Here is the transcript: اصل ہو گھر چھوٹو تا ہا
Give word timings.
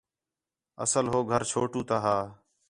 اصل 0.83 1.05
ہو 1.13 1.19
گھر 1.31 1.41
چھوٹو 1.51 1.81
تا 1.89 1.97
ہا 2.03 2.17